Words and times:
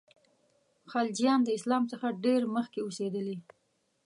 خلجیان 0.91 1.39
د 1.43 1.49
اسلام 1.57 1.83
څخه 1.91 2.07
ډېر 2.25 2.41
مخکي 2.55 2.79
اوسېدلي. 2.83 3.37